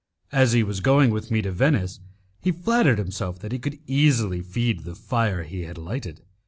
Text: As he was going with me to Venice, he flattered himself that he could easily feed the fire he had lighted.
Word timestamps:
As 0.31 0.53
he 0.53 0.63
was 0.63 0.79
going 0.79 1.11
with 1.11 1.29
me 1.29 1.43
to 1.43 1.51
Venice, 1.51 1.99
he 2.41 2.51
flattered 2.51 2.97
himself 2.97 3.37
that 3.37 3.51
he 3.51 3.59
could 3.59 3.77
easily 3.85 4.41
feed 4.41 4.79
the 4.83 4.95
fire 4.95 5.43
he 5.43 5.61
had 5.61 5.77
lighted. 5.77 6.23